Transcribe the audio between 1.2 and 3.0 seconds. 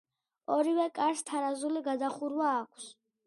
თარაზული გადახურვა აქვს.